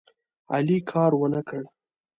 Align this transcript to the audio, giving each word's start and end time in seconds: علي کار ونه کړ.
علي 0.53 0.77
کار 0.91 1.11
ونه 1.17 1.41
کړ. 1.49 1.61